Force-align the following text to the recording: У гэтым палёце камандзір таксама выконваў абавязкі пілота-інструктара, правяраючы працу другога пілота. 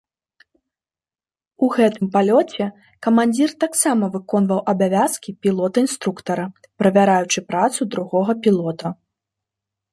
У 1.67 1.67
гэтым 1.75 2.05
палёце 2.15 2.65
камандзір 3.07 3.49
таксама 3.65 4.05
выконваў 4.17 4.59
абавязкі 4.75 5.37
пілота-інструктара, 5.45 6.45
правяраючы 6.83 7.39
працу 7.55 7.81
другога 7.97 8.31
пілота. 8.47 8.87